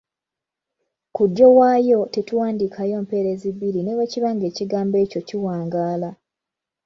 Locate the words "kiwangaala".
5.27-6.09